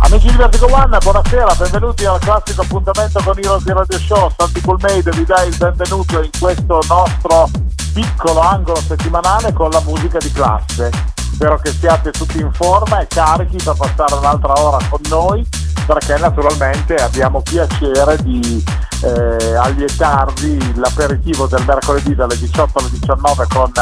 Amici 0.00 0.28
di 0.28 0.36
Vertigo 0.36 0.72
One, 0.72 0.96
buonasera, 0.98 1.54
benvenuti 1.56 2.04
al 2.04 2.20
classico 2.20 2.62
appuntamento 2.62 3.20
con 3.22 3.36
Heroes 3.36 3.66
Radio 3.66 3.98
Show. 3.98 4.30
Santi 4.36 4.60
Pulmade 4.60 5.10
vi 5.10 5.24
dà 5.24 5.42
il 5.42 5.56
benvenuto 5.56 6.22
in 6.22 6.30
questo 6.38 6.80
nostro 6.88 7.50
piccolo 7.92 8.40
angolo 8.40 8.80
settimanale 8.80 9.52
con 9.52 9.70
la 9.70 9.80
musica 9.80 10.18
di 10.18 10.30
classe. 10.30 11.17
Spero 11.32 11.58
che 11.58 11.70
siate 11.70 12.10
tutti 12.10 12.40
in 12.40 12.52
forma 12.52 13.00
e 13.00 13.06
carichi 13.06 13.58
per 13.62 13.74
passare 13.76 14.14
un'altra 14.14 14.52
ora 14.60 14.78
con 14.88 15.00
noi 15.08 15.46
perché 15.88 16.18
naturalmente 16.18 16.96
abbiamo 16.96 17.40
piacere 17.40 18.18
di 18.22 18.62
eh, 19.00 19.54
allietarvi 19.54 20.74
l'aperitivo 20.74 21.46
del 21.46 21.64
mercoledì 21.64 22.14
dalle 22.14 22.36
18 22.36 22.78
alle 22.78 22.90
19 22.90 23.46
con 23.48 23.72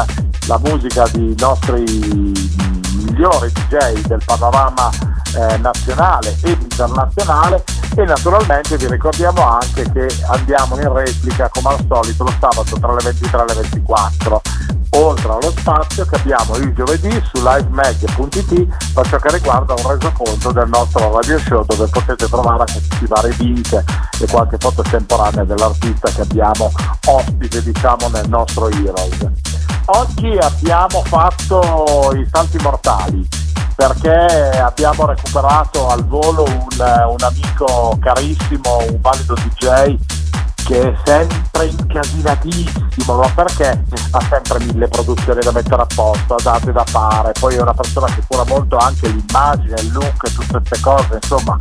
la 0.47 0.59
musica 0.59 1.09
dei 1.11 1.35
nostri 1.39 1.83
migliori 1.83 3.51
DJ 3.51 4.03
del 4.07 4.23
panorama 4.25 4.89
eh, 5.35 5.57
nazionale 5.59 6.37
e 6.43 6.51
internazionale. 6.51 7.65
E 7.97 8.05
naturalmente 8.05 8.77
vi 8.77 8.87
ricordiamo 8.87 9.43
anche 9.43 9.91
che 9.91 10.07
andiamo 10.29 10.77
in 10.77 10.93
replica 10.93 11.49
come 11.49 11.71
al 11.71 11.85
solito 11.89 12.23
lo 12.23 12.33
sabato 12.39 12.79
tra 12.79 12.93
le 12.95 13.03
23 13.03 13.41
e 13.41 13.45
le 13.47 13.55
24 13.55 14.43
oltre 14.97 15.31
allo 15.31 15.51
spazio 15.51 16.05
che 16.07 16.17
abbiamo 16.17 16.57
il 16.57 16.73
giovedì 16.75 17.11
su 17.33 17.43
livemag.it 17.43 18.93
per 18.95 19.09
ciò 19.09 19.19
che 19.19 19.33
riguarda 19.33 19.75
un 19.75 19.91
resoconto 19.91 20.53
del 20.53 20.69
nostro 20.69 21.13
radio 21.13 21.39
show 21.39 21.65
dove 21.65 21.87
potete 21.89 22.27
trovare 22.27 22.61
anche 22.61 22.81
tutti 22.87 23.05
i 23.05 23.07
vari 23.07 23.35
link 23.37 23.85
e 24.21 24.27
qualche 24.27 24.57
foto 24.59 24.83
temporanea 24.83 25.45
dell'artista 25.45 26.11
che 26.11 26.23
abbiamo 26.23 26.73
ospite 27.07 27.63
diciamo 27.63 28.09
nel 28.09 28.29
nostro 28.29 28.69
Heroes. 28.69 29.31
Oggi 29.87 30.37
abbiamo 30.39 31.03
fatto 31.05 32.13
i 32.15 32.27
salti 32.33 32.59
mortali 32.59 33.29
perché 33.75 34.59
abbiamo 34.59 35.05
recuperato 35.05 35.89
al 35.89 36.05
volo 36.07 36.45
un, 36.45 36.69
un 37.11 37.21
amico 37.21 37.99
carissimo, 38.01 38.79
un 38.89 38.99
valido 39.01 39.35
DJ 39.35 39.97
che 40.67 40.81
è 40.81 40.95
sempre 41.05 41.67
incasinatissimo, 41.67 43.17
ma 43.17 43.29
perché 43.29 43.85
ha 44.11 44.21
sempre 44.29 44.59
mille 44.65 44.89
produzioni 44.89 45.41
da 45.41 45.53
mettere 45.53 45.83
a 45.83 45.87
posto, 45.95 46.37
date 46.43 46.73
da 46.73 46.85
fare, 46.85 47.31
poi 47.39 47.55
è 47.55 47.61
una 47.61 47.73
persona 47.73 48.07
che 48.07 48.23
cura 48.27 48.45
molto 48.47 48.77
anche 48.77 49.07
l'immagine, 49.07 49.81
il 49.81 49.93
look 49.93 50.33
tutte 50.35 50.59
queste 50.59 50.81
cose, 50.81 51.19
insomma 51.23 51.57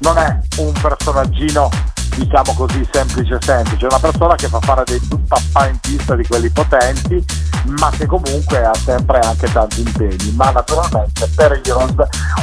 non 0.00 0.18
è 0.18 0.38
un 0.58 0.72
personaggino 0.72 1.68
diciamo 2.16 2.54
così 2.54 2.86
semplice 2.90 3.38
semplice, 3.40 3.86
una 3.86 3.98
persona 3.98 4.34
che 4.34 4.48
fa 4.48 4.60
fare 4.60 4.84
dei 4.84 5.00
papà 5.26 5.68
in 5.68 5.78
pista 5.78 6.14
di 6.14 6.26
quelli 6.26 6.50
potenti, 6.50 7.24
ma 7.78 7.90
che 7.90 8.06
comunque 8.06 8.64
ha 8.64 8.74
sempre 8.74 9.20
anche 9.20 9.50
tanti 9.52 9.80
impegni, 9.80 10.32
ma 10.34 10.50
naturalmente 10.50 11.28
per 11.34 11.60
Heroes 11.64 11.94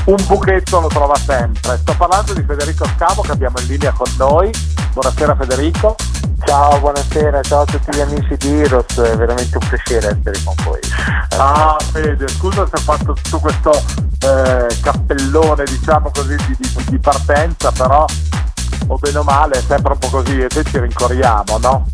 un 0.06 0.24
buchetto 0.26 0.80
lo 0.80 0.88
trova 0.88 1.16
sempre. 1.16 1.78
Sto 1.78 1.94
parlando 1.98 2.34
di 2.34 2.44
Federico 2.44 2.86
Scavo 2.96 3.22
che 3.22 3.32
abbiamo 3.32 3.60
in 3.60 3.68
linea 3.68 3.92
con 3.92 4.08
noi. 4.18 4.52
Buonasera 4.94 5.36
Federico. 5.36 5.96
Ciao, 6.46 6.80
buonasera, 6.80 7.42
ciao 7.42 7.62
a 7.62 7.66
tutti 7.66 7.96
gli 7.96 8.00
amici 8.00 8.38
di 8.38 8.62
Heroes, 8.62 8.96
è 9.00 9.18
veramente 9.18 9.58
un 9.58 9.68
piacere 9.68 10.18
essere 10.18 10.44
con 10.44 10.54
voi. 10.64 10.80
Ah 11.38 11.76
Fede, 11.92 12.28
scusa 12.28 12.66
se 12.68 12.76
ho 12.76 12.80
fatto 12.80 13.14
tutto 13.14 13.40
questo 13.40 13.72
eh, 14.20 14.68
cappellone 14.82 15.64
diciamo 15.66 16.12
così 16.12 16.36
di, 16.36 16.56
di, 16.58 16.86
di 16.90 17.00
partenza, 17.00 17.72
però 17.72 18.06
o 18.88 18.98
bene 18.98 19.18
o 19.18 19.24
male 19.24 19.58
è 19.58 19.62
sempre 19.66 19.94
un 19.94 20.00
po' 20.00 20.10
così 20.10 20.42
e 20.42 20.48
te 20.48 20.64
ci 20.64 20.80
rincorriamo, 20.80 21.58
no? 21.60 21.86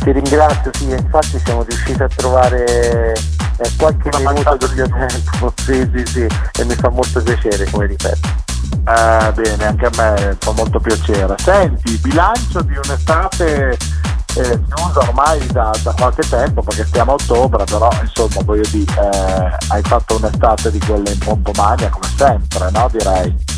Ti 0.00 0.12
ringrazio, 0.12 0.70
sì, 0.74 0.90
infatti 0.90 1.40
siamo 1.44 1.62
riusciti 1.62 2.02
a 2.02 2.08
trovare 2.08 3.12
eh, 3.12 3.70
qualche 3.76 4.08
Una 4.16 4.30
minuto 4.30 4.56
del 4.56 4.72
mio 4.74 4.88
tempo, 4.88 5.52
sì, 5.62 5.90
sì, 5.94 6.06
sì, 6.06 6.26
e 6.60 6.64
mi 6.64 6.74
fa 6.74 6.88
molto 6.88 7.22
piacere, 7.22 7.68
come 7.70 7.86
ripeto. 7.86 8.48
Eh, 8.86 9.32
bene, 9.34 9.66
anche 9.66 9.86
a 9.86 9.90
me 9.96 10.36
fa 10.38 10.52
molto 10.52 10.80
piacere. 10.80 11.34
Senti, 11.38 11.98
bilancio 11.98 12.62
di 12.62 12.76
un'estate 12.76 13.76
eh, 14.36 14.60
chiusa 14.64 15.00
ormai 15.00 15.44
da, 15.48 15.70
da 15.82 15.92
qualche 15.92 16.22
tempo 16.28 16.62
perché 16.62 16.84
stiamo 16.86 17.12
a 17.12 17.14
ottobre, 17.14 17.64
però 17.64 17.90
insomma 18.00 18.42
voglio 18.44 18.68
dire, 18.70 18.92
eh, 18.92 19.56
hai 19.68 19.82
fatto 19.82 20.16
un'estate 20.16 20.70
di 20.70 20.78
quelle 20.78 21.10
in 21.10 21.18
pompomania 21.18 21.88
come 21.88 22.06
sempre, 22.16 22.70
no? 22.70 22.88
Direi. 22.90 23.49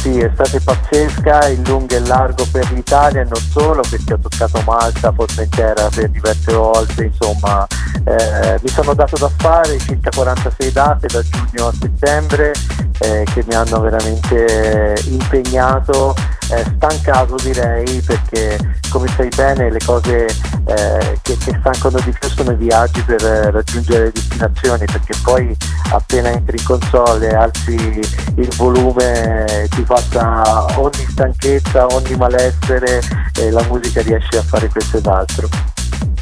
Sì, 0.00 0.18
è 0.18 0.30
stata 0.32 0.58
pazzesca, 0.64 1.48
in 1.48 1.62
lungo 1.64 1.94
e 1.94 2.00
largo 2.00 2.46
per 2.50 2.72
l'Italia 2.72 3.20
e 3.20 3.24
non 3.24 3.38
solo 3.38 3.82
perché 3.90 4.14
ho 4.14 4.18
toccato 4.18 4.62
Malta, 4.64 5.12
Formentera 5.12 5.90
per 5.94 6.08
diverse 6.08 6.54
volte, 6.54 7.04
insomma 7.04 7.66
eh, 8.04 8.58
mi 8.62 8.68
sono 8.70 8.94
dato 8.94 9.18
da 9.18 9.30
fare 9.36 9.78
circa 9.78 10.08
46 10.08 10.72
date 10.72 11.06
da 11.06 11.20
giugno 11.20 11.66
a 11.66 11.72
settembre 11.78 12.54
eh, 13.00 13.24
che 13.30 13.44
mi 13.46 13.52
hanno 13.54 13.78
veramente 13.80 14.94
impegnato, 15.04 16.14
eh, 16.50 16.64
stancato 16.76 17.36
direi 17.42 18.00
perché 18.00 18.58
come 18.90 19.08
sai 19.16 19.28
bene 19.34 19.70
le 19.70 19.78
cose 19.84 20.26
eh, 20.26 21.18
che, 21.22 21.36
che 21.36 21.56
stancano 21.60 21.98
di 22.00 22.12
più 22.18 22.28
sono 22.28 22.52
i 22.52 22.56
viaggi 22.56 23.02
per 23.02 23.24
eh, 23.24 23.50
raggiungere 23.50 24.04
le 24.04 24.12
destinazioni 24.12 24.84
perché 24.84 25.14
poi 25.22 25.56
appena 25.92 26.30
entri 26.30 26.56
in 26.58 26.64
console 26.64 27.28
alzi 27.30 27.74
il 27.74 28.54
volume 28.56 29.68
ti 29.70 29.82
passa 29.82 30.78
ogni 30.78 31.06
stanchezza, 31.08 31.86
ogni 31.86 32.14
malessere 32.16 33.00
e 33.36 33.50
la 33.50 33.62
musica 33.68 34.02
riesce 34.02 34.38
a 34.38 34.42
fare 34.42 34.68
questo 34.68 34.98
ed 34.98 35.06
altro. 35.06 35.48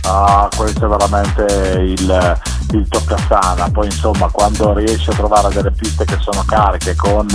Ah, 0.03 0.49
questo 0.57 0.87
è 0.87 0.89
veramente 0.89 1.43
il, 1.81 2.41
il 2.73 2.89
toccasana. 2.89 3.71
Poi 3.71 3.87
insomma 3.87 4.29
quando 4.31 4.75
riesci 4.75 5.11
a 5.11 5.15
trovare 5.15 5.53
delle 5.55 5.71
piste 5.71 6.05
che 6.05 6.17
sono 6.21 6.43
cariche 6.47 6.95
con 6.97 7.27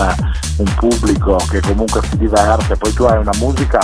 un 0.58 0.76
pubblico 0.76 1.36
che 1.50 1.62
comunque 1.62 2.02
si 2.10 2.18
diverte, 2.18 2.76
poi 2.76 2.94
tu 2.94 3.04
hai 3.04 3.18
una 3.20 3.34
musica 3.38 3.80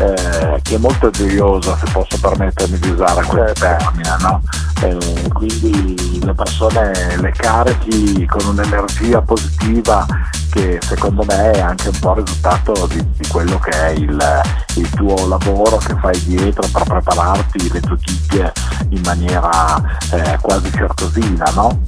eh, 0.00 0.60
che 0.62 0.74
è 0.74 0.78
molto 0.78 1.10
gioiosa, 1.10 1.76
se 1.76 1.90
posso 1.92 2.18
permettermi 2.20 2.78
di 2.78 2.90
usare 2.90 3.24
questo 3.24 3.54
Certo. 3.54 3.84
termine, 3.84 4.16
no? 4.20 4.40
Eh, 4.82 5.28
quindi 5.32 6.20
le 6.24 6.34
persone 6.34 7.16
le 7.16 7.30
carichi 7.30 8.26
con 8.26 8.46
un'energia 8.46 9.20
positiva 9.22 10.04
che 10.52 10.78
secondo 10.82 11.24
me 11.24 11.50
è 11.52 11.60
anche 11.60 11.88
un 11.88 11.98
po' 11.98 12.12
il 12.12 12.24
risultato 12.24 12.86
di, 12.86 13.02
di 13.16 13.26
quello 13.28 13.58
che 13.58 13.70
è 13.70 13.88
il, 13.90 14.40
il 14.74 14.90
tuo 14.90 15.26
lavoro 15.26 15.78
che 15.78 15.96
fai 15.98 16.22
dietro 16.24 16.68
per 16.70 16.82
prepararti 16.82 17.72
le 17.72 17.80
tue 17.80 17.96
chicche 17.96 18.52
in 18.90 19.00
maniera 19.02 19.80
eh, 20.12 20.38
quasi 20.42 20.70
certosina, 20.70 21.50
no? 21.54 21.80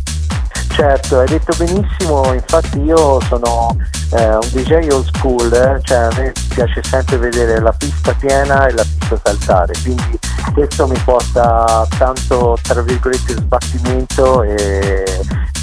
Certo, 0.69 1.21
hai 1.21 1.29
detto 1.29 1.55
benissimo, 1.59 2.33
infatti 2.33 2.81
io 2.81 3.21
sono 3.29 3.77
eh, 4.13 4.35
un 4.35 4.49
DJ 4.51 4.89
old 4.91 5.09
school, 5.15 5.53
eh, 5.53 5.79
cioè 5.83 5.99
a 5.99 6.11
me 6.17 6.33
piace 6.49 6.83
sempre 6.83 7.19
vedere 7.19 7.61
la 7.61 7.73
pista 7.73 8.13
piena 8.15 8.67
e 8.67 8.73
la 8.73 8.83
pista 8.83 9.21
saltare, 9.23 9.75
quindi 9.83 10.19
questo 10.55 10.89
mi 10.89 10.99
porta 11.05 11.87
tanto 11.99 12.57
tra 12.63 12.81
virgolette 12.81 13.35
sbattimento 13.35 14.43
e 14.43 15.05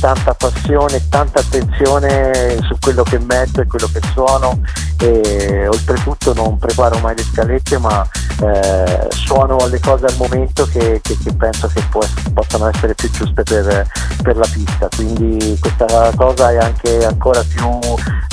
tanta 0.01 0.33
passione, 0.33 1.07
tanta 1.09 1.39
attenzione 1.39 2.57
su 2.63 2.75
quello 2.81 3.03
che 3.03 3.19
metto 3.19 3.61
e 3.61 3.67
quello 3.67 3.87
che 3.93 4.01
suono. 4.13 4.59
E 4.99 5.67
oltretutto 5.67 6.33
non 6.33 6.57
preparo 6.57 6.99
mai 6.99 7.15
le 7.15 7.23
scalette 7.23 7.77
ma 7.79 8.05
eh, 8.43 9.07
suono 9.09 9.65
le 9.67 9.79
cose 9.79 10.05
al 10.05 10.15
momento 10.17 10.65
che, 10.67 10.99
che- 11.01 11.17
che 11.17 11.33
penso 11.33 11.67
che 11.67 11.81
può- 11.89 12.05
possano 12.33 12.67
essere 12.67 12.93
più 12.95 13.09
giuste 13.11 13.43
per, 13.43 13.87
per 14.21 14.35
la 14.35 14.47
pista. 14.51 14.87
Quindi 14.95 15.57
questa 15.59 16.11
cosa 16.15 16.51
è 16.51 16.57
anche 16.57 17.05
ancora 17.05 17.41
più 17.47 17.67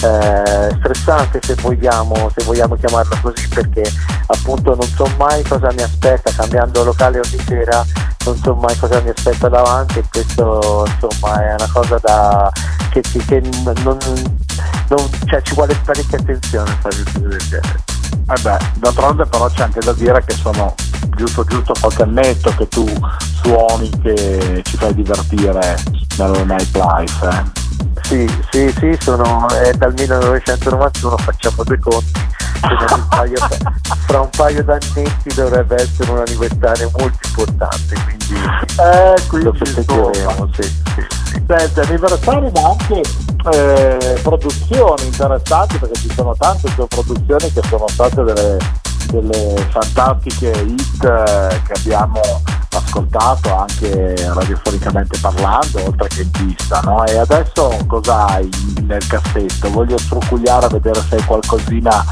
eh, 0.05 0.75
stressante 0.79 1.41
se 1.43 1.55
vogliamo, 1.61 2.31
se 2.35 2.45
vogliamo 2.45 2.75
chiamarla 2.77 3.19
così 3.21 3.47
perché 3.49 3.83
appunto 4.27 4.75
non 4.75 4.87
so 4.89 5.07
mai 5.19 5.43
cosa 5.45 5.71
mi 5.73 5.83
aspetta 5.83 6.31
cambiando 6.33 6.85
locale 6.85 7.19
ogni 7.19 7.43
sera 7.47 7.85
non 8.25 8.37
so 8.37 8.55
mai 8.55 8.77
cosa 8.79 9.01
mi 9.01 9.09
aspetta 9.09 9.49
davanti 9.49 9.99
e 9.99 10.05
questo 10.11 10.85
insomma 10.87 11.43
è 11.43 11.49
una 11.59 11.69
cosa 11.73 11.99
da 12.01 12.51
che, 12.91 13.01
che- 13.27 13.41
non, 13.63 13.75
non- 14.89 15.11
cioè, 15.27 15.43
ci 15.43 15.55
vuole 15.55 15.75
parecchia 15.85 16.19
attenzione 16.19 16.71
a 16.71 16.77
fare 16.81 16.97
del 16.97 17.37
genere 17.49 17.83
beh, 18.43 18.57
d'altronde 18.77 19.27
però 19.27 19.49
c'è 19.49 19.63
anche 19.65 19.81
da 19.81 19.93
dire 19.93 20.23
che 20.25 20.35
sono 20.35 20.75
giusto 21.17 21.45
giusto 21.45 21.75
qualche 21.81 22.03
annetto 22.03 22.55
che 22.57 22.69
tu 22.69 22.87
suoni 23.43 23.91
che 24.03 24.63
ci 24.65 24.77
fai 24.77 24.95
divertire 24.95 25.77
nel 26.17 26.47
nightlife, 26.47 27.29
eh. 27.29 27.67
Sì, 28.03 28.27
sì, 28.51 28.73
sì, 28.79 28.97
sono, 29.01 29.49
è 29.51 29.73
dal 29.73 29.93
1991, 29.97 31.17
facciamo 31.19 31.63
due 31.65 31.79
conti, 31.79 32.13
fra 34.07 34.21
un 34.21 34.31
paio 34.31 34.65
d'annetti 34.65 35.35
dovrebbe 35.35 35.77
essere 35.77 36.11
un 36.11 36.19
anniversario 36.19 36.91
molto 36.99 37.19
importante, 37.27 37.95
quindi, 38.05 38.35
eh, 38.81 39.27
quindi 39.29 39.47
lo 39.47 39.53
festeggeremo. 39.53 40.49
Sì, 40.53 40.63
sì, 40.63 41.07
sì. 41.27 41.43
Senti, 41.47 41.81
anniversari 41.81 42.51
ma 42.53 42.69
anche 42.69 43.03
eh, 43.53 44.21
produzioni 44.23 45.07
interessanti 45.07 45.79
perché 45.79 45.95
ci 46.01 46.11
sono 46.15 46.35
tante 46.37 46.75
tue 46.75 46.87
produzioni 46.87 47.53
che 47.53 47.63
sono 47.69 47.87
state 47.89 48.23
delle, 48.23 48.59
delle 49.11 49.67
fantastiche 49.71 50.51
hit 50.51 51.05
eh, 51.05 51.63
che 51.67 51.73
abbiamo 51.75 52.21
ascoltato 52.71 53.55
anche 53.55 54.15
radiofonicamente 54.33 55.19
parlando, 55.21 55.85
oltre 55.85 56.09
che 56.09 56.23
in 56.23 56.31
pista, 56.31 56.81
no? 56.81 57.05
E 57.05 57.19
adesso 57.19 57.77
cosa 57.87 58.27
hai 58.27 58.49
nel 58.83 59.07
cassetto? 59.07 59.71
Voglio 59.71 59.99
strucugliare 59.99 60.67
a 60.67 60.69
vedere 60.69 61.01
se 61.09 61.17
hai 61.17 61.25
qualcosina 61.25 62.05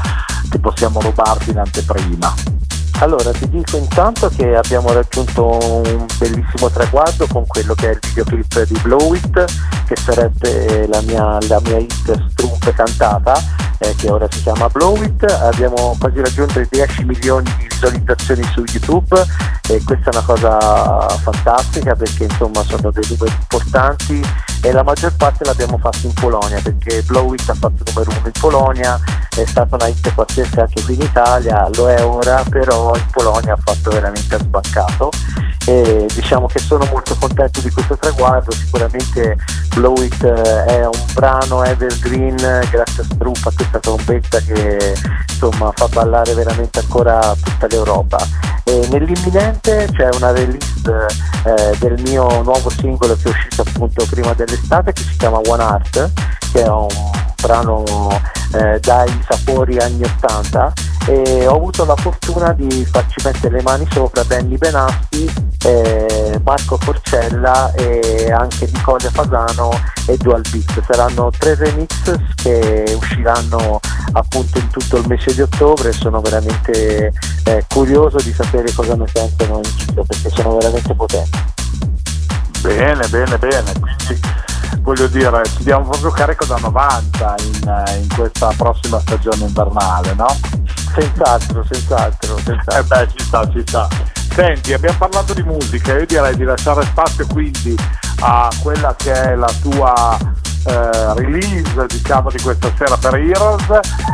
che 0.49 0.59
possiamo 0.59 1.01
rubarti 1.01 1.51
in 1.51 1.59
anteprima. 1.59 2.33
Allora 2.99 3.31
ti 3.31 3.47
dico 3.47 3.77
intanto 3.77 4.27
che 4.35 4.55
abbiamo 4.55 4.91
raggiunto 4.91 5.45
un 5.45 6.05
bellissimo 6.17 6.69
traguardo 6.71 7.27
con 7.27 7.45
quello 7.45 7.75
che 7.75 7.89
è 7.89 7.91
il 7.91 7.99
videoclip 8.01 8.63
di 8.63 8.79
Blow 8.81 9.13
It, 9.13 9.45
che 9.85 9.95
sarebbe 9.95 10.87
la 10.87 11.01
mia, 11.01 11.37
la 11.47 11.61
mia 11.63 11.77
hit 11.77 12.29
strumpe 12.31 12.73
cantata, 12.73 13.39
eh, 13.77 13.93
che 13.95 14.09
ora 14.09 14.25
si 14.31 14.41
chiama 14.41 14.67
Blow 14.69 14.99
It. 15.03 15.23
Abbiamo 15.23 15.95
quasi 15.99 16.21
raggiunto 16.21 16.59
i 16.59 16.67
10 16.67 17.03
milioni 17.03 17.53
di 17.57 17.67
visualizzazioni 17.69 18.43
su 18.51 18.63
YouTube 18.67 19.23
e 19.69 19.83
questa 19.83 20.09
è 20.09 20.15
una 20.15 20.25
cosa 20.25 21.07
fantastica 21.19 21.93
perché 21.93 22.23
insomma 22.23 22.63
sono 22.63 22.89
dei 22.89 23.03
numeri 23.09 23.35
importanti 23.39 24.21
e 24.61 24.71
la 24.71 24.83
maggior 24.83 25.15
parte 25.15 25.45
l'abbiamo 25.45 25.77
fatto 25.77 26.07
in 26.07 26.13
Polonia 26.13 26.59
perché 26.61 27.01
Blow 27.03 27.33
It 27.33 27.49
ha 27.49 27.53
fatto 27.53 27.83
numero 27.85 28.11
uno 28.11 28.25
in 28.25 28.39
Polonia, 28.39 28.99
è 29.35 29.45
stata 29.45 29.75
una 29.75 29.87
hit 29.87 30.13
pazzesca 30.13 30.61
anche 30.61 30.83
qui 30.83 30.95
in 30.95 31.01
Italia, 31.01 31.69
lo 31.75 31.89
è 31.89 32.03
ora, 32.03 32.43
però 32.49 32.95
in 32.95 33.05
Polonia 33.11 33.53
ha 33.53 33.59
fatto 33.63 33.89
veramente 33.91 34.35
a 34.35 34.39
sbancato 34.39 35.11
e 35.65 36.07
diciamo 36.13 36.47
che 36.47 36.59
sono 36.59 36.85
molto 36.85 37.15
contento 37.19 37.59
di 37.59 37.69
questo 37.69 37.97
traguardo, 37.97 38.51
sicuramente 38.51 39.35
Blow 39.75 40.01
It 40.01 40.23
eh, 40.23 40.63
è 40.65 40.85
un 40.85 41.05
brano 41.13 41.63
evergreen 41.63 42.37
grazie 42.71 43.03
a 43.03 43.05
Strupp, 43.05 43.45
a 43.45 43.51
questa 43.53 43.79
trombetta 43.79 44.39
che 44.39 44.95
insomma 45.29 45.71
fa 45.75 45.87
ballare 45.89 46.33
veramente 46.33 46.79
ancora 46.79 47.35
tutta 47.43 47.67
l'Europa. 47.67 48.17
E 48.63 48.87
nell'imminente 48.91 49.87
c'è 49.93 50.09
una 50.15 50.31
release 50.31 51.05
eh, 51.45 51.77
del 51.79 52.01
mio 52.01 52.41
nuovo 52.43 52.69
singolo 52.69 53.15
che 53.15 53.29
è 53.29 53.29
uscito 53.29 53.61
appunto 53.61 54.05
prima 54.09 54.33
dell'estate 54.47 54.93
che 54.93 55.03
si 55.03 55.17
chiama 55.17 55.39
One 55.45 55.63
Art, 55.63 56.11
che 56.51 56.63
è 56.63 56.67
un 56.67 56.87
brano 57.41 57.83
eh, 58.53 58.79
dai 58.79 59.23
sapori 59.27 59.77
anni 59.77 60.03
80 60.03 60.73
e 61.07 61.47
ho 61.47 61.55
avuto 61.55 61.85
la 61.85 61.95
fortuna 61.95 62.51
di 62.51 62.85
farci 62.85 63.21
mettere 63.23 63.57
le 63.57 63.61
mani 63.61 63.87
sopra 63.89 64.25
Benny 64.25 64.57
Benassi, 64.57 65.31
eh, 65.63 66.39
Marco 66.43 66.77
Forcella 66.77 67.71
e 67.73 68.29
anche 68.31 68.69
Nicola 68.73 69.09
Fasano 69.09 69.69
e 70.05 70.17
Dual 70.17 70.43
Beat. 70.51 70.83
Saranno 70.85 71.29
tre 71.37 71.55
remix 71.55 72.13
che 72.35 72.93
usciranno 72.99 73.79
appunto 74.13 74.59
in 74.59 74.69
tutto 74.69 74.97
il 74.97 75.07
mese 75.07 75.33
di 75.33 75.41
ottobre 75.41 75.93
sono 75.93 76.19
veramente 76.19 77.13
eh, 77.43 77.65
curioso 77.69 78.17
di 78.17 78.33
sapere 78.33 78.73
cosa 78.73 78.95
ne 78.95 79.05
pensano 79.11 79.61
in 79.63 79.71
giro 79.77 80.03
perché 80.03 80.29
sono 80.29 80.57
veramente 80.57 80.93
potenti. 80.93 81.55
Bene, 82.61 83.07
bene, 83.07 83.37
bene. 83.37 83.71
Quindi 83.79 84.19
voglio 84.79 85.07
dire, 85.07 85.43
ci 85.45 85.63
diamo 85.63 85.89
proprio 85.89 86.11
carico 86.11 86.45
da 86.45 86.57
90 86.57 87.35
in, 87.39 87.99
in 88.01 88.07
questa 88.15 88.53
prossima 88.55 88.99
stagione 88.99 89.45
invernale, 89.45 90.13
no? 90.13 90.27
Senz'altro, 90.93 91.65
senz'altro, 91.69 92.37
senz'altro. 92.37 92.77
Eh 92.77 92.83
beh, 92.83 93.07
ci 93.15 93.23
sta, 93.25 93.49
ci 93.49 93.63
sta. 93.65 93.87
Senti, 94.33 94.73
abbiamo 94.73 94.97
parlato 94.97 95.33
di 95.33 95.43
musica, 95.43 95.97
io 95.97 96.05
direi 96.05 96.35
di 96.35 96.43
lasciare 96.43 96.83
spazio 96.83 97.25
quindi 97.27 97.75
a 98.19 98.49
quella 98.61 98.95
che 98.95 99.11
è 99.11 99.35
la 99.35 99.51
tua 99.61 100.17
eh, 100.67 101.13
release 101.15 101.85
diciamo 101.87 102.29
di 102.29 102.41
questa 102.41 102.69
sera 102.77 102.97
per 102.97 103.15
Heroes 103.15 103.69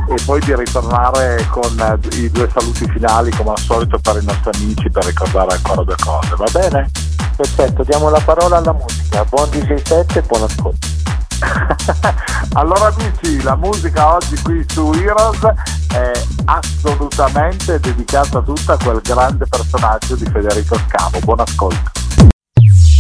e 0.10 0.16
poi 0.26 0.40
di 0.42 0.56
ritornare 0.56 1.46
con 1.50 1.80
eh, 1.80 2.16
i 2.18 2.30
due 2.30 2.50
saluti 2.54 2.88
finali 2.90 3.32
come 3.32 3.52
al 3.52 3.60
solito 3.60 3.98
per 4.00 4.22
i 4.22 4.26
nostri 4.26 4.52
amici 4.54 4.90
per 4.90 5.06
ricordare 5.06 5.54
ancora 5.54 5.84
due 5.84 5.96
cose, 6.04 6.36
va 6.36 6.48
bene? 6.52 6.90
Perfetto, 7.36 7.84
diamo 7.84 8.10
la 8.10 8.22
parola 8.24 8.58
alla 8.58 8.74
musica, 8.74 9.26
buon 9.26 9.50
DJ 9.50 9.82
7 9.82 10.20
e 10.20 10.22
buon 10.22 10.44
ascolto. 10.44 10.88
allora 12.54 12.94
amici, 12.96 13.42
la 13.42 13.56
musica 13.56 14.14
oggi 14.14 14.40
qui 14.44 14.64
su 14.68 14.92
Heroes 14.94 15.42
è 15.92 16.12
assolutamente 16.46 17.80
dedicata 17.80 18.42
tutta 18.42 18.74
a 18.74 18.78
quel 18.78 19.02
grande 19.02 19.46
personaggio 19.48 20.16
di 20.16 20.26
Federico 20.26 20.78
Scavo. 20.88 21.20
Buon 21.20 21.40
ascolto. 21.40 22.03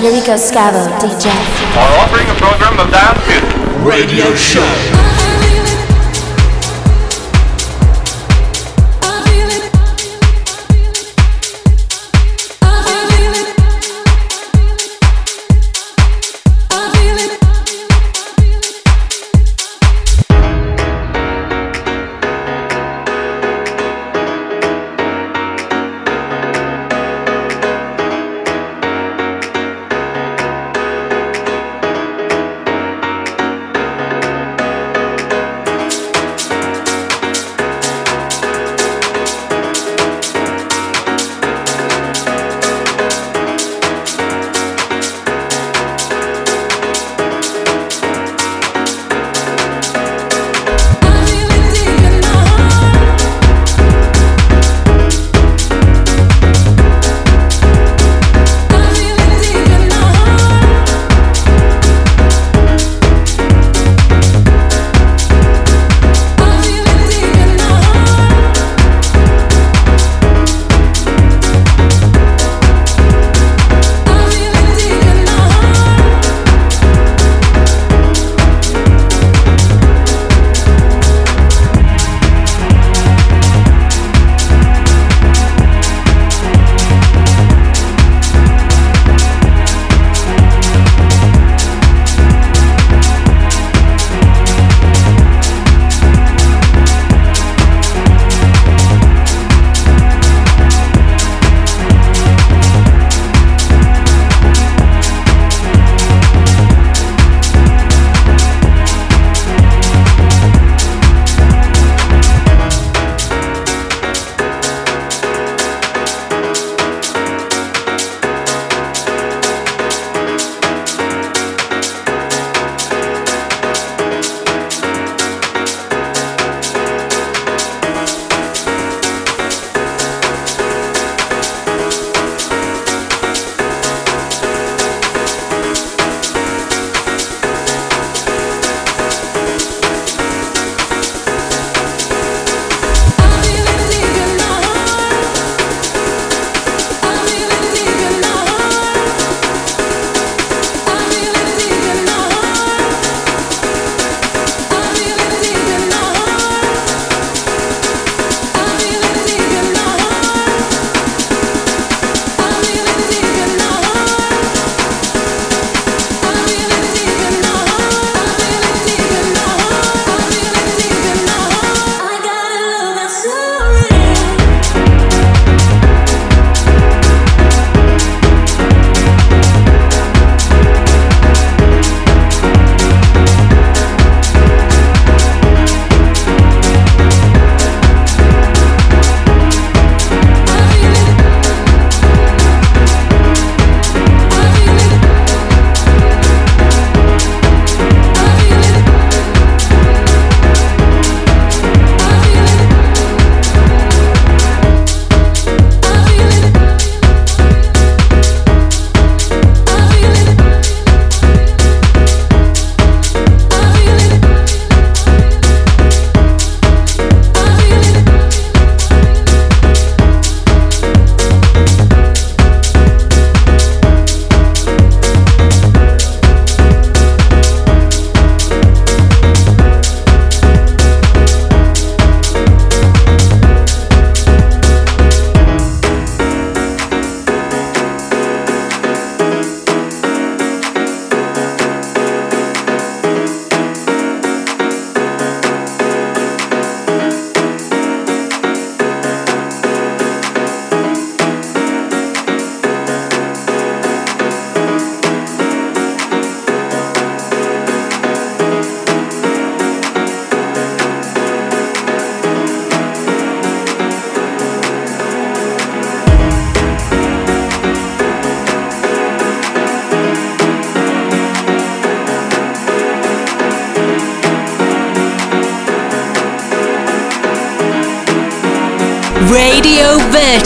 Federico 0.00 0.34
Scavo, 0.38 0.78
DJ. 0.98 1.28
are 1.76 1.98
offering 1.98 2.26
a 2.30 2.34
program 2.36 2.80
of 2.80 2.90
dance 2.90 3.20
music. 3.28 3.84
Radio 3.84 4.34
Show. 4.34 4.99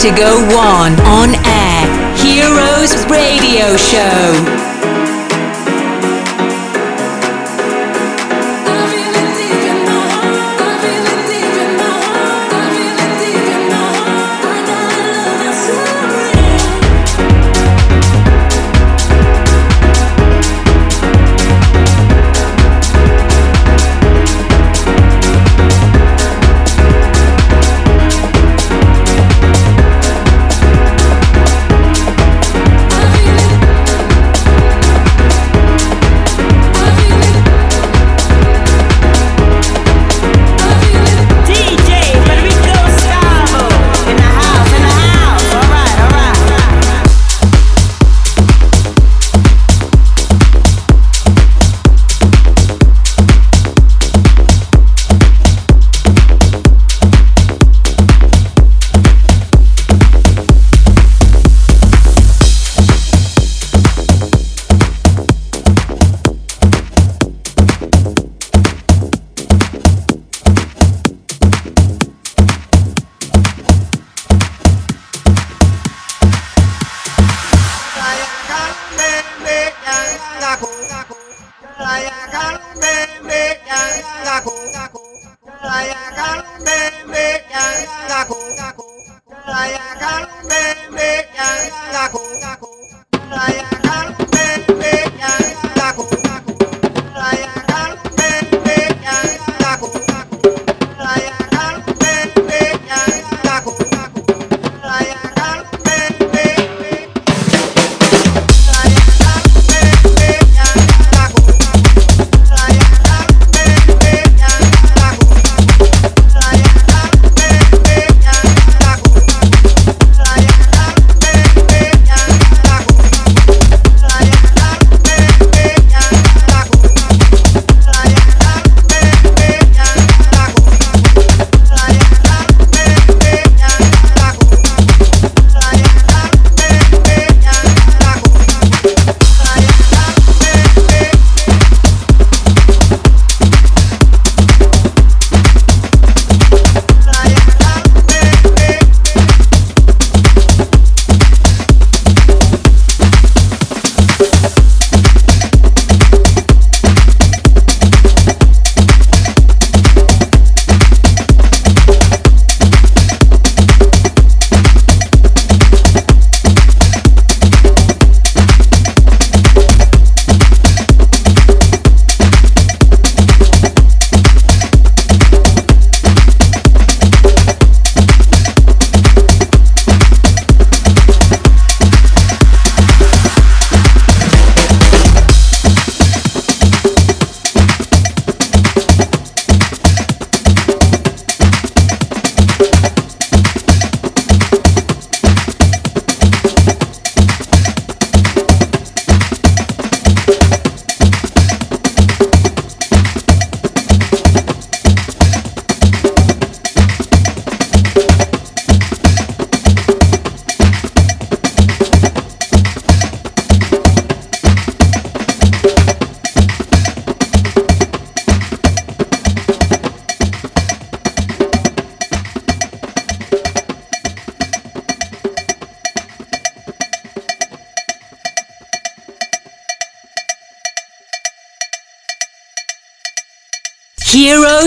Vertigo 0.05 0.35
1 0.55 0.99
on 1.07 1.33
air. 1.33 2.15
Heroes 2.15 2.93
Radio 3.09 3.75
Show. 3.75 4.14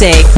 Music. 0.00 0.37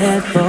head. 0.00 0.39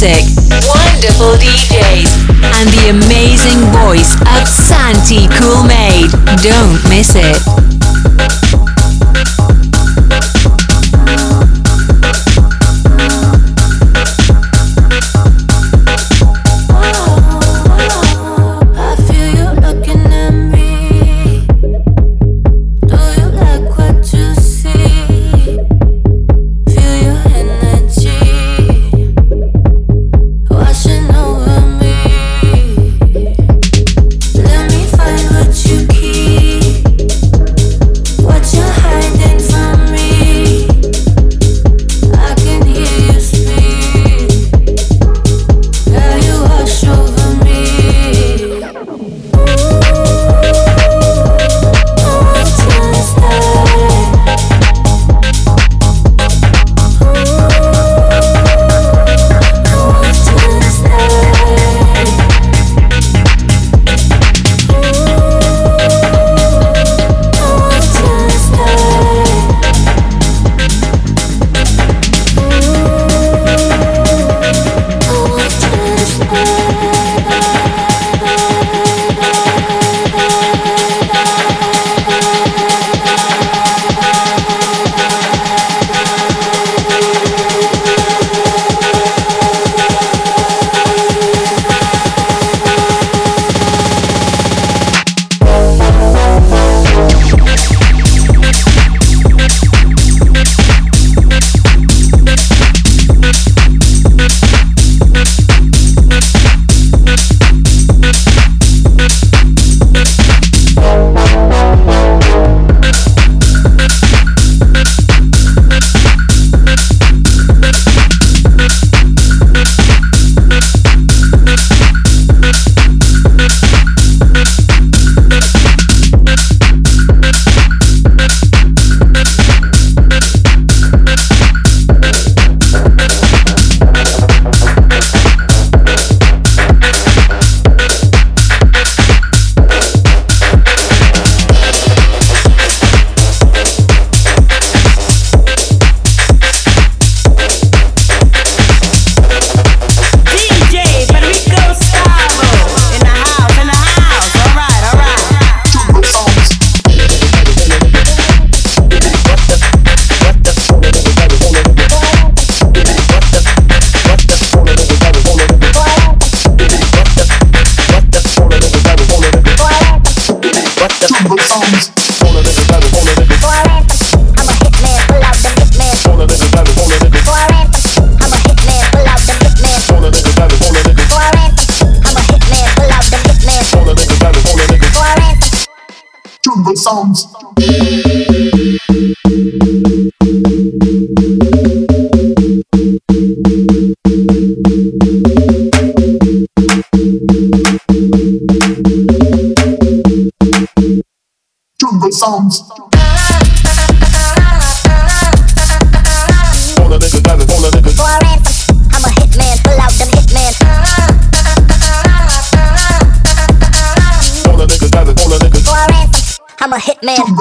music, 0.00 0.24
wonderful 0.68 1.34
DJs, 1.34 2.30
and 2.54 2.68
the 2.70 2.90
amazing 2.90 3.58
voice 3.82 4.14
of 4.36 4.46
Santi 4.46 5.26
Coolmade. 5.26 6.12
Don't 6.42 6.88
miss 6.88 7.16
it. 7.16 7.57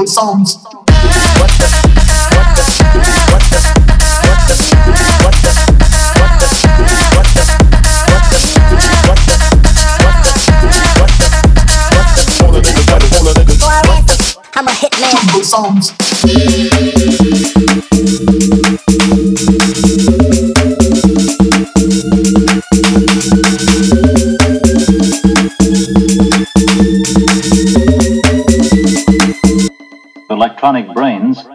good 0.08 0.14
songs. 0.14 0.58
I'm 14.53 14.68
a 14.68 14.72
hitman. 14.72 15.34
Good 15.34 15.45
songs. 15.45 15.91
electronic 30.68 30.93
brains. 30.93 31.47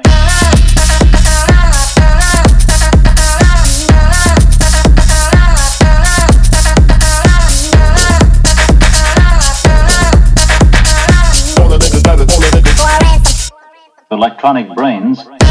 Electronic 14.11 14.75
brains. 14.75 15.42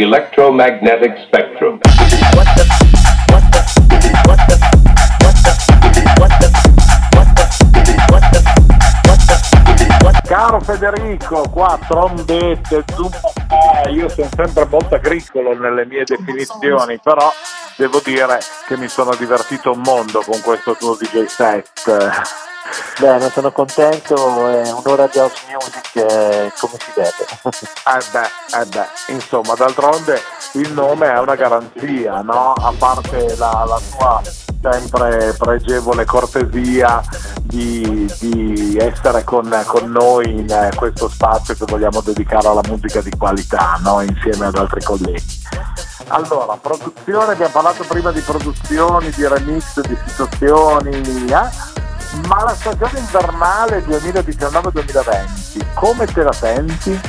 electromagnetic 0.00 1.12
spectrum. 1.26 1.78
What 2.32 2.46
the? 2.56 2.64
What 3.28 3.44
the? 3.52 3.60
What 4.24 4.40
the? 4.48 4.56
What 5.20 5.36
the? 5.36 5.40
What 5.40 5.44
the? 5.50 6.14
What 6.18 6.32
the? 6.40 6.48
What 7.16 7.34
the? 7.36 7.46
What 8.08 8.24
the? 8.32 8.40
What 10.02 10.14
the? 10.14 10.28
Caro 10.28 10.60
Federico, 10.60 11.42
qua 11.50 11.78
trombette, 11.86 12.84
zumba, 12.94 13.90
io 13.90 14.08
sono 14.08 14.28
sempre 14.34 14.64
molto 14.70 14.94
agricolo 14.94 15.58
nelle 15.58 15.84
mie 15.84 16.04
definizioni, 16.04 16.98
però 17.02 17.30
devo 17.76 18.00
dire 18.02 18.38
che 18.66 18.76
mi 18.76 18.88
sono 18.88 19.14
divertito 19.16 19.72
un 19.72 19.80
mondo 19.80 20.22
con 20.24 20.40
questo 20.40 20.76
tuo 20.76 20.94
DJ 20.94 21.24
set. 21.24 21.72
Bene, 22.98 23.30
sono 23.30 23.50
contento, 23.50 24.48
è 24.48 24.70
un'ora 24.72 25.06
di 25.06 25.18
house 25.18 25.42
music 25.48 25.96
eh, 25.96 26.52
come 26.58 26.74
si 26.78 26.92
deve. 26.94 27.14
Eh 27.42 28.04
beh, 28.12 28.60
eh 28.60 28.66
beh, 28.66 29.14
insomma, 29.14 29.54
d'altronde 29.54 30.20
il 30.52 30.72
nome 30.72 31.12
è 31.12 31.18
una 31.18 31.34
garanzia, 31.34 32.20
no? 32.22 32.52
A 32.52 32.72
parte 32.76 33.36
la, 33.36 33.64
la 33.66 33.80
tua 33.90 34.22
sempre 34.60 35.34
pregevole 35.38 36.04
cortesia 36.04 37.02
di, 37.42 38.12
di 38.18 38.76
essere 38.78 39.24
con, 39.24 39.48
con 39.66 39.90
noi 39.90 40.30
in 40.30 40.50
eh, 40.50 40.70
questo 40.74 41.08
spazio 41.08 41.54
che 41.54 41.64
vogliamo 41.66 42.00
dedicare 42.02 42.48
alla 42.48 42.60
musica 42.68 43.00
di 43.00 43.10
qualità, 43.16 43.78
no? 43.82 44.02
Insieme 44.02 44.46
ad 44.46 44.56
altri 44.56 44.82
colleghi. 44.82 45.38
Allora, 46.08 46.58
produzione, 46.60 47.32
abbiamo 47.32 47.52
parlato 47.52 47.84
prima 47.84 48.10
di 48.10 48.20
produzioni, 48.20 49.10
di 49.10 49.26
remix, 49.26 49.80
di 49.80 49.96
situazioni, 50.06 51.26
eh? 51.30 51.78
Ma 52.26 52.42
la 52.42 52.54
stagione 52.54 52.98
invernale 52.98 53.84
2019-2020, 53.86 55.74
come 55.74 56.06
te 56.06 56.22
la 56.22 56.32
senti? 56.32 57.00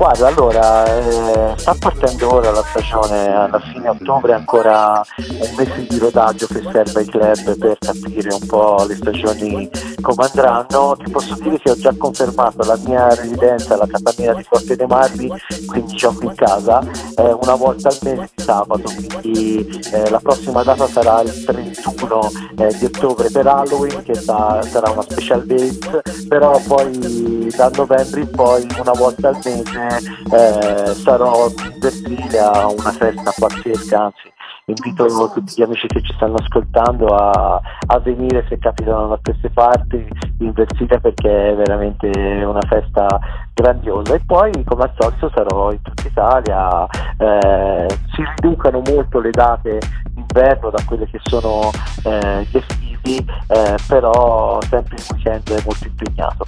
Guarda, 0.00 0.28
allora, 0.28 0.86
eh, 0.86 1.58
sta 1.58 1.76
partendo 1.78 2.32
ora 2.32 2.50
la 2.50 2.64
stagione, 2.70 3.34
alla 3.34 3.60
fine 3.60 3.90
ottobre 3.90 4.32
ancora 4.32 5.04
un 5.18 5.54
mese 5.58 5.86
di 5.86 5.98
rodaggio 5.98 6.46
che 6.46 6.62
serve 6.72 7.00
ai 7.00 7.04
club 7.04 7.58
per 7.58 7.76
capire 7.78 8.32
un 8.32 8.46
po' 8.46 8.82
le 8.88 8.96
stagioni 8.96 9.68
come 10.00 10.24
andranno. 10.24 10.96
Ti 10.96 11.10
posso 11.10 11.34
dire 11.34 11.58
che 11.58 11.72
ho 11.72 11.76
già 11.76 11.92
confermato 11.98 12.64
la 12.64 12.78
mia 12.82 13.14
residenza 13.14 13.74
alla 13.74 13.86
Catamina 13.86 14.32
di 14.32 14.42
Forte 14.42 14.74
dei 14.74 14.86
Marmi, 14.86 15.30
quindi 15.66 15.94
gioco 15.96 16.24
in 16.24 16.34
casa 16.34 16.80
eh, 16.80 17.36
una 17.38 17.56
volta 17.56 17.90
al 17.90 17.98
mese 18.00 18.30
di 18.34 18.42
sabato, 18.42 18.90
quindi 18.94 19.82
eh, 19.92 20.08
la 20.08 20.20
prossima 20.20 20.62
data 20.62 20.86
sarà 20.86 21.20
il 21.20 21.44
31 21.44 22.30
eh, 22.56 22.74
di 22.78 22.86
ottobre 22.86 23.28
per 23.30 23.46
Halloween, 23.46 24.02
che 24.02 24.14
sa- 24.14 24.62
sarà 24.62 24.92
una 24.92 25.02
special 25.02 25.44
date, 25.44 26.02
però 26.26 26.58
poi 26.66 27.52
da 27.54 27.68
novembre 27.74 28.20
in 28.20 28.30
poi 28.30 28.66
una 28.80 28.92
volta 28.92 29.28
al 29.28 29.38
mese 29.44 29.88
eh, 29.98 30.94
sarò 30.94 31.48
in 31.48 31.78
Versilia 31.78 32.52
a 32.52 32.66
una 32.68 32.92
festa 32.92 33.32
pazzesca, 33.36 34.02
anzi 34.04 34.32
invito 34.66 35.30
tutti 35.32 35.54
gli 35.56 35.62
amici 35.62 35.86
che 35.86 36.02
ci 36.02 36.12
stanno 36.14 36.36
ascoltando 36.36 37.06
a, 37.06 37.60
a 37.86 37.98
venire 37.98 38.44
se 38.48 38.58
capitano 38.58 39.08
da 39.08 39.18
queste 39.22 39.50
parti 39.50 40.06
in 40.38 40.52
Versilia 40.52 40.98
perché 40.98 41.50
è 41.50 41.54
veramente 41.54 42.08
una 42.44 42.62
festa 42.68 43.06
grandiosa 43.52 44.14
e 44.14 44.20
poi 44.24 44.52
come 44.64 44.84
al 44.84 44.92
solito 44.96 45.30
sarò 45.34 45.72
in 45.72 45.82
tutta 45.82 46.06
Italia, 46.06 46.86
eh, 47.18 47.86
si 48.14 48.24
riducano 48.36 48.82
molto 48.86 49.20
le 49.20 49.30
date 49.30 49.78
d'inverno 50.10 50.70
da 50.70 50.82
quelle 50.86 51.06
che 51.06 51.18
sono 51.22 51.70
eh, 52.04 52.46
gli 52.50 52.56
estivi, 52.56 53.16
eh, 53.16 53.74
però 53.86 54.60
sempre 54.62 54.96
il 54.96 55.04
weekend 55.10 55.50
è 55.50 55.62
molto 55.64 55.86
impegnato. 55.86 56.46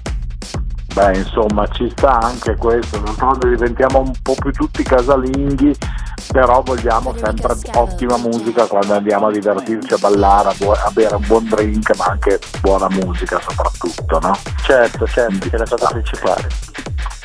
Beh, 0.94 1.16
insomma, 1.16 1.66
ci 1.68 1.88
sta 1.90 2.18
anche 2.20 2.54
questo, 2.56 2.98
d'altronde 2.98 3.48
diventiamo 3.48 4.00
un 4.00 4.12
po' 4.22 4.34
più 4.34 4.50
tutti 4.52 4.82
casalinghi, 4.82 5.74
però 6.30 6.60
vogliamo 6.62 7.14
sempre 7.16 7.54
ottima 7.74 8.18
musica 8.18 8.66
quando 8.66 8.94
andiamo 8.94 9.28
a 9.28 9.32
divertirci, 9.32 9.94
a 9.94 9.98
ballare, 9.98 10.50
a, 10.50 10.54
bu- 10.58 10.70
a 10.70 10.90
bere 10.92 11.14
un 11.14 11.24
buon 11.26 11.48
drink, 11.48 11.96
ma 11.96 12.04
anche 12.10 12.38
buona 12.60 12.88
musica 12.90 13.40
soprattutto, 13.40 14.18
no? 14.20 14.36
Certo, 14.64 15.06
certo, 15.06 15.48
che 15.48 15.56
è 15.56 15.58
la 15.58 15.66
cosa 15.68 15.88
principale. 15.88 16.48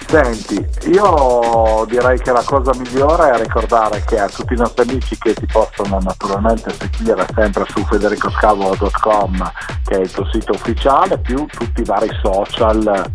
Senti, 0.08 0.66
io 0.92 1.86
direi 1.90 2.18
che 2.20 2.32
la 2.32 2.44
cosa 2.46 2.72
migliore 2.78 3.30
è 3.30 3.42
ricordare 3.42 4.02
che 4.06 4.18
a 4.18 4.30
tutti 4.30 4.54
i 4.54 4.58
nostri 4.58 4.90
amici 4.90 5.18
che 5.18 5.34
ti 5.34 5.46
possono 5.46 6.00
naturalmente 6.00 6.74
seguire 6.80 7.28
sempre 7.36 7.66
su 7.68 7.84
federicoscavo.com 7.84 9.52
che 9.84 9.96
è 9.98 10.00
il 10.00 10.12
tuo 10.12 10.26
sito 10.32 10.54
ufficiale, 10.54 11.18
più 11.18 11.46
tutti 11.48 11.82
i 11.82 11.84
vari 11.84 12.10
social, 12.22 13.12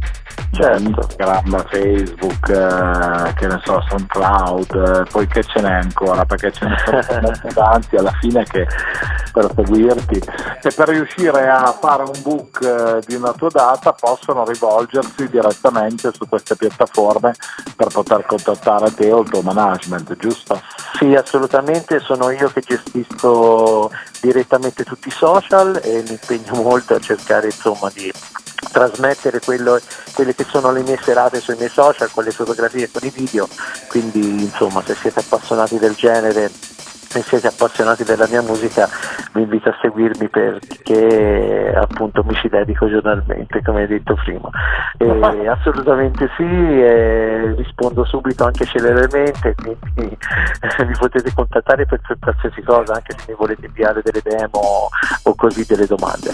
Certo. 0.54 0.82
Instagram, 0.82 1.64
Facebook, 1.68 2.48
eh, 2.50 3.32
che 3.34 3.46
ne 3.46 3.60
so, 3.64 3.82
SoundCloud, 3.88 4.74
eh, 4.74 5.10
poi 5.10 5.26
che 5.26 5.42
ce 5.44 5.62
n'è 5.62 5.72
ancora, 5.72 6.26
perché 6.26 6.52
ce 6.52 6.66
ne 6.66 6.76
sono 6.78 7.32
tanti 7.54 7.96
alla 7.96 8.12
fine 8.20 8.44
che 8.44 8.66
per 9.32 9.50
seguirti 9.54 10.22
e 10.62 10.70
per 10.76 10.88
riuscire 10.90 11.48
a 11.48 11.72
fare 11.72 12.02
un 12.02 12.20
book 12.22 12.60
eh, 12.60 13.00
di 13.06 13.14
una 13.14 13.32
tua 13.32 13.48
data 13.50 13.94
possono 13.94 14.44
rivolgersi 14.44 15.26
direttamente 15.30 16.12
su 16.12 16.28
queste 16.28 16.54
piattaforme 16.54 17.34
per 17.74 17.88
poter 17.88 18.26
contattare 18.26 18.94
te 18.94 19.10
o 19.10 19.22
il 19.22 19.30
tuo 19.30 19.40
management, 19.40 20.16
giusto? 20.18 20.60
Sì, 20.98 21.14
assolutamente, 21.14 21.98
sono 22.00 22.28
io 22.28 22.50
che 22.50 22.60
gestisco 22.60 23.90
direttamente 24.20 24.84
tutti 24.84 25.08
i 25.08 25.12
social 25.12 25.80
e 25.82 26.02
mi 26.06 26.10
impegno 26.10 26.62
molto 26.62 26.94
a 26.94 27.00
cercare 27.00 27.46
insomma 27.46 27.90
di 27.94 28.12
trasmettere 28.70 29.40
quello- 29.40 29.80
quelle 30.14 30.34
che 30.34 30.44
sono 30.48 30.72
le 30.72 30.82
mie 30.82 30.98
serate 31.00 31.40
sui 31.40 31.56
miei 31.56 31.70
social, 31.70 32.10
con 32.10 32.24
le 32.24 32.30
fotografie 32.30 32.84
e 32.84 32.90
con 32.92 33.06
i 33.06 33.12
video, 33.14 33.48
quindi 33.88 34.42
insomma 34.42 34.82
se 34.82 34.94
siete 34.94 35.20
appassionati 35.20 35.78
del 35.78 35.94
genere 35.94 36.50
e 37.14 37.22
siete 37.22 37.46
appassionati 37.46 38.04
della 38.04 38.26
mia 38.28 38.40
musica 38.40 38.88
vi 39.34 39.42
invito 39.42 39.68
a 39.68 39.76
seguirmi 39.80 40.28
perché 40.28 41.72
appunto 41.74 42.22
mi 42.24 42.34
ci 42.34 42.48
dedico 42.48 42.88
giornalmente 42.88 43.62
come 43.62 43.82
hai 43.82 43.86
detto 43.86 44.14
prima. 44.14 44.48
E 44.96 45.46
assolutamente 45.48 46.30
sì 46.36 46.42
e 46.44 47.54
rispondo 47.56 48.04
subito 48.04 48.44
anche 48.44 48.64
celermente 48.64 49.54
quindi 49.54 50.16
mi 50.86 50.94
potete 50.98 51.32
contattare 51.34 51.86
per 51.86 52.00
per 52.06 52.16
qualsiasi 52.18 52.62
cosa 52.62 52.94
anche 52.94 53.14
se 53.16 53.24
mi 53.28 53.36
volete 53.36 53.66
inviare 53.66 54.02
delle 54.02 54.20
demo 54.22 54.88
o 55.22 55.34
così 55.34 55.64
delle 55.66 55.86
domande 55.86 56.30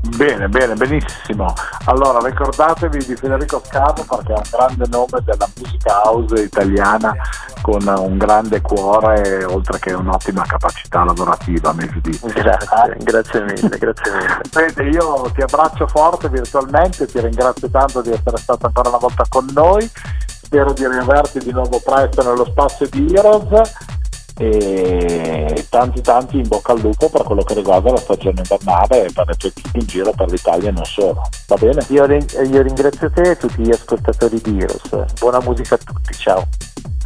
Bene, 0.00 0.48
bene, 0.48 0.74
benissimo. 0.74 1.52
Allora 1.86 2.20
ricordatevi 2.26 3.04
di 3.04 3.16
Federico 3.16 3.60
Scavo 3.64 4.04
perché 4.08 4.32
è 4.32 4.36
un 4.36 4.42
grande 4.50 4.86
nome 4.88 5.22
della 5.24 5.48
musica 5.56 6.02
house 6.02 6.40
italiana 6.40 7.14
con 7.60 7.84
un 7.84 8.16
grande 8.16 8.60
cuore 8.60 9.44
oltre 9.44 9.78
che 9.80 9.92
un'ottima 9.92 10.44
capacità 10.46 11.02
lavorativa, 11.02 11.72
mi 11.72 11.88
dico. 12.00 12.28
grazie 12.28 12.96
grazie 12.98 13.42
mille 13.42 13.76
grazie 13.76 14.12
mille 14.12 14.40
Senti, 14.48 14.82
io 14.82 15.30
ti 15.34 15.42
abbraccio 15.42 15.86
forte 15.88 16.28
virtualmente, 16.28 17.06
ti 17.06 17.20
ringrazio 17.20 17.68
tanto 17.68 18.00
di 18.00 18.10
essere 18.10 18.36
stato 18.36 18.66
ancora 18.66 18.90
una 18.90 18.98
volta 18.98 19.24
con 19.28 19.46
noi, 19.52 19.90
spero 20.26 20.72
di 20.72 20.86
riaverti 20.86 21.40
di 21.40 21.50
nuovo 21.50 21.80
presto 21.84 22.22
nello 22.22 22.44
spazio 22.44 22.88
di 22.88 23.12
Heroes 23.12 23.96
e 24.38 25.66
tanti 25.68 26.00
tanti 26.00 26.36
in 26.36 26.46
bocca 26.46 26.72
al 26.72 26.80
lupo 26.80 27.08
per 27.08 27.24
quello 27.24 27.42
che 27.42 27.54
riguarda 27.54 27.90
la 27.90 27.98
stagione 27.98 28.38
invernale 28.38 29.06
e 29.06 29.12
per 29.12 29.26
le 29.26 29.34
tue 29.34 29.52
in 29.74 29.86
giro 29.86 30.12
per 30.12 30.30
l'Italia 30.30 30.68
e 30.68 30.72
non 30.72 30.84
solo, 30.84 31.22
va 31.48 31.56
bene? 31.56 31.84
io, 31.88 32.06
io 32.06 32.62
ringrazio 32.62 33.10
te 33.10 33.30
e 33.30 33.36
tutti 33.36 33.62
gli 33.62 33.70
ascoltatori 33.70 34.40
di 34.40 34.58
Heroes. 34.58 35.12
Buona 35.18 35.40
musica 35.40 35.74
a 35.74 35.78
tutti 35.78 36.12
ciao 36.14 36.46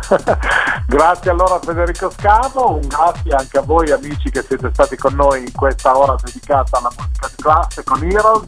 grazie 0.86 1.30
allora 1.30 1.54
a 1.54 1.60
Federico 1.60 2.10
Scavo, 2.10 2.74
un 2.74 2.88
grazie 2.88 3.34
anche 3.34 3.58
a 3.58 3.62
voi 3.62 3.90
amici 3.90 4.30
che 4.30 4.42
siete 4.42 4.70
stati 4.72 4.96
con 4.96 5.14
noi 5.14 5.40
in 5.40 5.52
questa 5.52 5.96
ora 5.96 6.16
dedicata 6.22 6.78
alla 6.78 6.90
musica 6.96 7.28
di 7.28 7.42
classe 7.42 7.84
con 7.84 8.02
Heroes. 8.02 8.46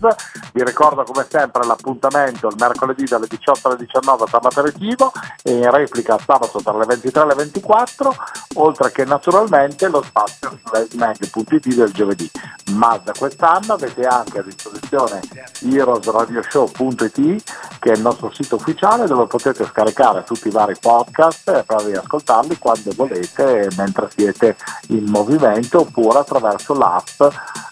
Vi 0.52 0.64
ricordo 0.64 1.02
come 1.04 1.26
sempre 1.28 1.64
l'appuntamento 1.64 2.48
il 2.48 2.56
mercoledì 2.58 3.04
dalle 3.04 3.26
18 3.28 3.68
alle 3.68 3.76
19 3.76 4.24
per 4.30 4.42
l'aperitivo 4.42 5.12
e 5.42 5.52
in 5.52 5.70
replica 5.70 6.18
sabato 6.18 6.60
tra 6.62 6.76
le 6.76 6.86
23 6.86 7.22
e 7.22 7.26
le 7.26 7.34
24, 7.34 8.14
oltre 8.54 8.92
che 8.92 9.04
naturalmente 9.04 9.88
lo 9.88 10.02
spazio 10.02 10.50
su 10.50 10.72
lesmag.it 10.72 11.74
del 11.74 11.92
giovedì. 11.92 12.30
Ma 12.72 12.98
da 13.02 13.12
quest'anno 13.16 13.74
avete 13.74 14.06
anche 14.06 14.38
a 14.38 14.42
disposizione 14.42 15.20
heroesradioshow.it 15.62 17.42
che 17.78 17.92
è 17.92 17.94
il 17.94 18.00
nostro 18.00 18.32
sito 18.32 18.56
ufficiale 18.56 19.06
dove 19.06 19.26
potete 19.26 19.64
scaricare 19.64 20.24
tutti 20.24 20.48
i 20.48 20.50
vari 20.50 20.74
podcast 20.80 21.43
e 21.52 21.62
farvi 21.66 21.92
ascoltarli 21.92 22.58
quando 22.58 22.92
volete 22.96 23.68
mentre 23.76 24.08
siete 24.14 24.56
in 24.88 25.04
movimento 25.04 25.80
oppure 25.80 26.18
attraverso 26.18 26.74
l'app 26.74 27.20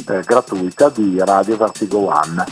eh, 0.09 0.21
gratuita 0.21 0.89
di 0.91 1.19
Radio 1.25 1.57
Vertigo 1.57 2.07
One. 2.07 2.45